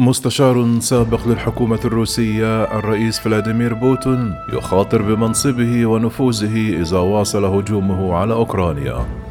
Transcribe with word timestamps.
مستشار 0.00 0.80
سابق 0.80 1.28
للحكومة 1.28 1.80
الروسية 1.84 2.64
الرئيس 2.78 3.18
فلاديمير 3.18 3.74
بوتين 3.74 4.34
يخاطر 4.52 5.02
بمنصبه 5.02 5.86
ونفوذه 5.86 6.80
إذا 6.82 6.98
واصل 6.98 7.44
هجومه 7.44 8.14
على 8.14 8.34
أوكرانيا. 8.34 9.27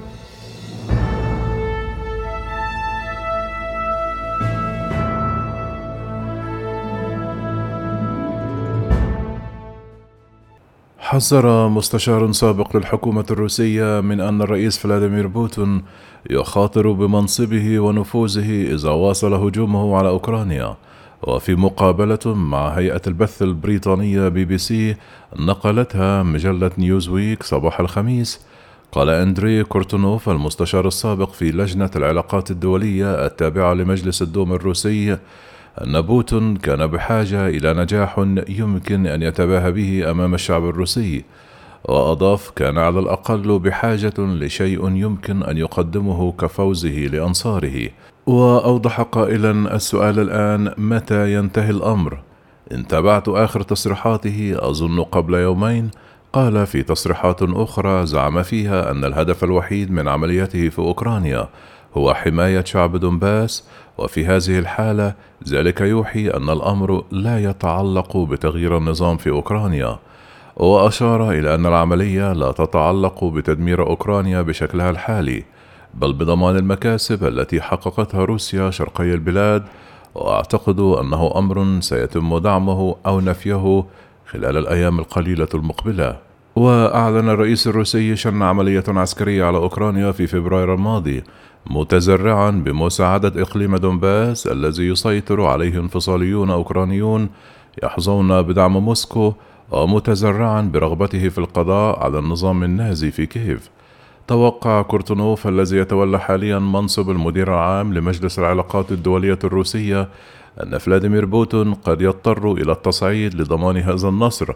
حذر 11.07 11.67
مستشار 11.67 12.31
سابق 12.31 12.77
للحكومة 12.77 13.25
الروسية 13.31 14.01
من 14.01 14.19
أن 14.19 14.41
الرئيس 14.41 14.77
فلاديمير 14.77 15.27
بوتين 15.27 15.83
يخاطر 16.29 16.91
بمنصبه 16.91 17.79
ونفوذه 17.79 18.73
إذا 18.73 18.89
واصل 18.89 19.33
هجومه 19.33 19.97
على 19.97 20.09
أوكرانيا. 20.09 20.75
وفي 21.23 21.55
مقابلة 21.55 22.19
مع 22.25 22.67
هيئة 22.67 23.01
البث 23.07 23.41
البريطانية 23.41 24.27
بي 24.27 24.45
بي 24.45 24.57
سي 24.57 24.95
نقلتها 25.39 26.23
مجلة 26.23 26.71
نيوزويك 26.77 27.43
صباح 27.43 27.79
الخميس. 27.79 28.41
قال 28.91 29.09
أندري 29.09 29.63
كورتونوف 29.63 30.29
المستشار 30.29 30.87
السابق 30.87 31.31
في 31.31 31.51
لجنة 31.51 31.91
العلاقات 31.95 32.51
الدولية 32.51 33.25
التابعة 33.25 33.73
لمجلس 33.73 34.21
الدوما 34.21 34.53
الروسي 34.53 35.17
أن 35.83 36.01
بوتين 36.01 36.57
كان 36.57 36.87
بحاجة 36.87 37.47
إلى 37.47 37.73
نجاح 37.73 38.19
يمكن 38.49 39.07
أن 39.07 39.21
يتباهى 39.21 39.71
به 39.71 40.11
أمام 40.11 40.33
الشعب 40.33 40.69
الروسي 40.69 41.23
وأضاف 41.85 42.49
كان 42.49 42.77
على 42.77 42.99
الأقل 42.99 43.59
بحاجة 43.59 44.13
لشيء 44.17 44.95
يمكن 44.95 45.43
أن 45.43 45.57
يقدمه 45.57 46.31
كفوزه 46.31 46.89
لأنصاره. 46.89 47.89
وأوضح 48.25 49.01
قائلا 49.01 49.75
السؤال 49.75 50.19
الآن 50.19 50.73
متى 50.77 51.33
ينتهي 51.33 51.69
الأمر؟ 51.69 52.19
إن 52.71 52.87
تابعت 52.87 53.29
آخر 53.29 53.61
تصريحاته 53.61 54.55
أظن 54.59 55.01
قبل 55.01 55.33
يومين. 55.33 55.91
قال 56.33 56.67
في 56.67 56.83
تصريحات 56.83 57.41
أخرى 57.41 58.05
زعم 58.05 58.43
فيها 58.43 58.91
أن 58.91 59.05
الهدف 59.05 59.43
الوحيد 59.43 59.91
من 59.91 60.07
عمليته 60.07 60.69
في 60.69 60.79
أوكرانيا. 60.79 61.49
هو 61.97 62.13
حماية 62.13 62.63
شعب 62.63 62.95
دونباس 62.97 63.63
وفي 63.97 64.25
هذه 64.25 64.59
الحالة 64.59 65.13
ذلك 65.49 65.81
يوحي 65.81 66.29
أن 66.29 66.49
الأمر 66.49 67.03
لا 67.11 67.43
يتعلق 67.43 68.17
بتغيير 68.17 68.77
النظام 68.77 69.17
في 69.17 69.29
أوكرانيا. 69.29 69.99
وأشار 70.55 71.31
إلى 71.31 71.55
أن 71.55 71.65
العملية 71.65 72.33
لا 72.33 72.51
تتعلق 72.51 73.23
بتدمير 73.23 73.87
أوكرانيا 73.87 74.41
بشكلها 74.41 74.89
الحالي 74.89 75.43
بل 75.93 76.13
بضمان 76.13 76.55
المكاسب 76.55 77.23
التي 77.23 77.61
حققتها 77.61 78.25
روسيا 78.25 78.69
شرقي 78.69 79.13
البلاد 79.13 79.63
وأعتقد 80.15 80.79
أنه 80.79 81.33
أمر 81.35 81.79
سيتم 81.79 82.37
دعمه 82.37 82.95
أو 83.05 83.19
نفيه 83.19 83.83
خلال 84.27 84.57
الأيام 84.57 84.99
القليلة 84.99 85.47
المقبلة. 85.53 86.26
وأعلن 86.57 87.29
الرئيس 87.29 87.67
الروسي 87.67 88.15
شن 88.15 88.41
عملية 88.41 88.83
عسكرية 88.87 89.43
على 89.45 89.57
أوكرانيا 89.57 90.11
في 90.11 90.27
فبراير 90.27 90.73
الماضي 90.73 91.23
متزرعا 91.69 92.51
بمساعدة 92.51 93.41
إقليم 93.41 93.75
دونباس 93.75 94.47
الذي 94.47 94.87
يسيطر 94.87 95.41
عليه 95.45 95.79
انفصاليون 95.79 96.49
أوكرانيون 96.49 97.29
يحظون 97.83 98.41
بدعم 98.41 98.77
موسكو 98.77 99.33
ومتذرعا 99.71 100.61
برغبته 100.61 101.29
في 101.29 101.37
القضاء 101.37 101.99
على 101.99 102.19
النظام 102.19 102.63
النازي 102.63 103.11
في 103.11 103.25
كييف. 103.25 103.69
توقع 104.27 104.81
كورتونوف 104.81 105.47
الذي 105.47 105.77
يتولى 105.77 106.19
حاليا 106.19 106.59
منصب 106.59 107.09
المدير 107.09 107.47
العام 107.47 107.93
لمجلس 107.93 108.39
العلاقات 108.39 108.91
الدولية 108.91 109.39
الروسية 109.43 110.09
أن 110.63 110.77
فلاديمير 110.77 111.25
بوتين 111.25 111.73
قد 111.73 112.01
يضطر 112.01 112.51
إلى 112.51 112.71
التصعيد 112.71 113.35
لضمان 113.35 113.77
هذا 113.77 114.07
النصر 114.09 114.53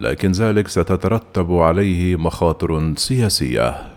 لكن 0.00 0.32
ذلك 0.32 0.68
ستترتب 0.68 1.52
عليه 1.52 2.16
مخاطر 2.16 2.94
سياسية. 2.96 3.91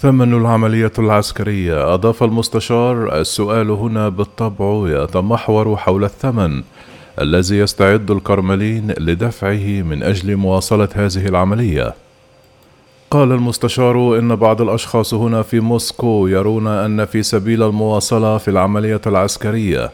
ثمن 0.00 0.34
العملية 0.34 0.92
العسكرية. 0.98 1.94
أضاف 1.94 2.22
المستشار 2.22 3.20
السؤال 3.20 3.70
هنا 3.70 4.08
بالطبع 4.08 5.02
يتمحور 5.02 5.76
حول 5.76 6.04
الثمن 6.04 6.62
الذي 7.20 7.58
يستعد 7.58 8.10
الكرملين 8.10 8.90
لدفعه 8.98 9.82
من 9.82 10.02
أجل 10.02 10.36
مواصلة 10.36 10.88
هذه 10.94 11.26
العملية. 11.26 11.94
قال 13.10 13.32
المستشار 13.32 14.18
إن 14.18 14.36
بعض 14.36 14.62
الأشخاص 14.62 15.14
هنا 15.14 15.42
في 15.42 15.60
موسكو 15.60 16.26
يرون 16.26 16.66
أن 16.66 17.04
في 17.04 17.22
سبيل 17.22 17.62
المواصلة 17.62 18.38
في 18.38 18.48
العملية 18.48 19.00
العسكرية 19.06 19.90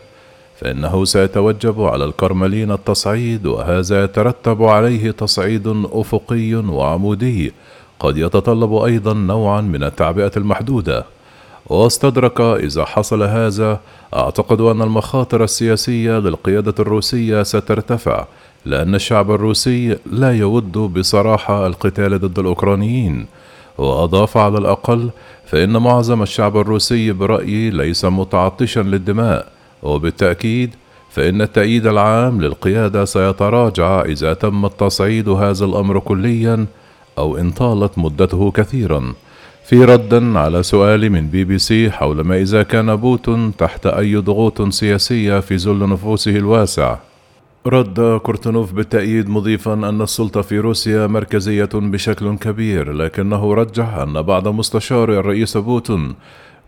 فإنه 0.61 1.05
سيتوجب 1.05 1.83
على 1.83 2.05
الكرملين 2.05 2.73
التصعيد 2.73 3.47
وهذا 3.47 4.05
يترتب 4.05 4.63
عليه 4.63 5.11
تصعيد 5.11 5.85
أفقي 5.93 6.55
وعمودي 6.55 7.53
قد 8.01 8.17
يتطلب 8.17 8.75
أيضا 8.75 9.13
نوعا 9.13 9.61
من 9.61 9.83
التعبئة 9.83 10.33
المحدودة 10.37 11.05
واستدرك 11.67 12.41
إذا 12.41 12.85
حصل 12.85 13.23
هذا. 13.23 13.81
أعتقد 14.15 14.61
أن 14.61 14.83
المخاطر 14.83 15.45
السياسية 15.45 16.19
للقيادة 16.19 16.75
الروسية 16.79 17.43
سترتفع 17.43 18.25
لأن 18.65 18.95
الشعب 18.95 19.31
الروسي 19.31 19.99
لا 20.13 20.33
يود 20.33 20.73
بصراحة 20.73 21.67
القتال 21.67 22.21
ضد 22.21 22.39
الأوكرانيين. 22.39 23.27
وأضاف 23.79 24.37
على 24.37 24.59
الأقل 24.59 25.11
فإن 25.47 25.77
معظم 25.77 26.23
الشعب 26.23 26.57
الروسي 26.57 27.13
برأيي 27.13 27.71
ليس 27.71 28.05
متعطشا 28.05 28.81
للدماء 28.81 29.49
وبالتأكيد 29.83 30.75
فإن 31.11 31.43
التأييد 31.43 31.87
العام 31.87 32.41
للقيادة 32.41 33.05
سيتراجع 33.05 34.03
إذا 34.03 34.35
تم 34.35 34.65
التصعيد 34.65 35.29
هذا 35.29 35.65
الأمر 35.65 35.99
كليا. 35.99 36.67
أو 37.19 37.37
إن 37.37 37.51
طالت 37.51 37.99
مدته 37.99 38.51
كثيرا. 38.51 39.15
في 39.65 39.85
رد 39.85 40.37
على 40.37 40.63
سؤال 40.63 41.11
من 41.11 41.29
بي 41.29 41.45
بي 41.45 41.59
سي 41.59 41.91
حول 41.91 42.21
ما 42.21 42.37
إذا 42.37 42.63
كان 42.63 42.97
بوتين 42.97 43.57
تحت 43.57 43.87
أي 43.87 44.17
ضغوط 44.17 44.63
سياسية 44.63 45.41
في 45.41 45.57
ظل 45.57 45.89
نفوذه 45.89 46.37
الواسع. 46.37 46.97
رد 47.67 48.21
كورتونوف 48.23 48.73
بالتأييد 48.73 49.29
مضيفا 49.29 49.73
أن 49.73 50.03
السلطة 50.03 50.43
في 50.43 50.59
روسيا 50.59 51.07
مركزية 51.07 51.69
بشكل 51.75 52.37
كبير 52.37 52.93
لكنه 52.93 53.55
رجح 53.55 53.95
أن 53.95 54.23
بعض 54.23 54.49
مستشاري 54.49 55.19
الرئيس 55.19 55.57
بوتين 55.57 56.15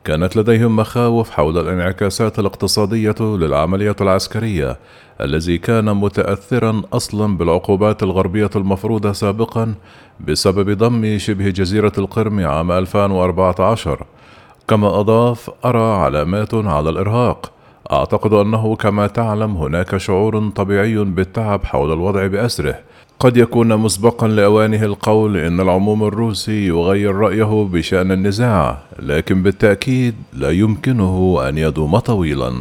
كانت 0.07 0.37
لديهم 0.37 0.77
مخاوف 0.77 1.31
حول 1.31 1.59
الانعكاسات 1.59 2.39
الاقتصادية 2.39 3.15
للعملية 3.21 3.97
العسكرية 4.01 4.77
الذي 5.21 5.59
كان 5.59 5.85
متأثرا 5.97 6.83
أصلا 6.93 7.37
بالعقوبات 7.37 8.03
الغربية 8.03 8.51
المفروضة 8.57 9.13
سابقا 9.13 9.75
بسبب 10.21 10.79
ضم 10.79 11.19
شبه 11.19 11.51
جزيرة 11.51 11.93
القرم 11.99 12.47
عام 12.47 12.73
2014 12.73 14.07
كما 14.69 15.01
أضاف 15.01 15.51
أرى 15.65 15.97
علامات 16.05 16.55
على 16.55 16.91
الإرهاق. 16.91 17.53
أعتقد 17.93 18.33
أنه 18.33 18.77
كما 18.77 19.07
تعلم 19.07 19.57
هناك 19.57 19.97
شعور 19.97 20.49
طبيعي 20.49 21.05
بالتعب 21.05 21.65
حول 21.65 21.93
الوضع 21.93 22.27
بأسره. 22.27 22.79
قد 23.21 23.37
يكون 23.37 23.77
مسبقا 23.77 24.29
لأوانه 24.29 24.83
القول 24.83 25.37
إن 25.37 25.61
العموم 25.61 26.05
الروسي 26.05 26.67
يغير 26.67 27.15
رأيه 27.15 27.69
بشأن 27.73 28.13
النزاع 28.13 28.79
لكن 28.99 29.43
بالتأكيد 29.43 30.15
لا 30.33 30.51
يمكنه 30.51 31.39
أن 31.49 31.59
يدوم 31.59 31.99
طويلا. 31.99 32.53